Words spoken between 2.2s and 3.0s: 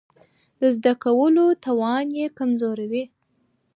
کمزوری